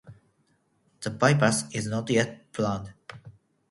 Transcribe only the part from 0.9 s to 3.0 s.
The bypass is not yet planned.